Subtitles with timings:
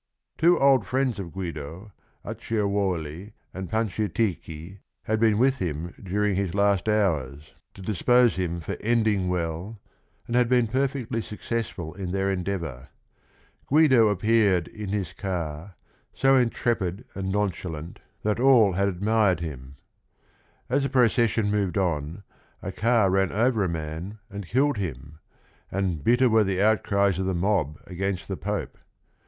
[0.39, 1.91] Two old friends of Guido,
[2.25, 7.83] Acciaiuoli and Pan ciatichi, jiad been witn hi m during his last h ours, to
[7.83, 9.79] dispose him tor ending well,
[10.25, 12.89] and had been perfectly successful in their endeavor.
[13.67, 15.75] Guido appeared in his car,
[16.15, 19.75] so intrepid and nonchalant 204 THE RING AND THE BOOK that all had admired him.
[20.67, 22.23] As the procession moved nng,
[22.77, 24.41] par ran nvpr a.
[24.41, 25.19] rnjmjmrHrillprl him,"
[25.71, 28.79] and 45itter were the outcries of the mob against the Pope."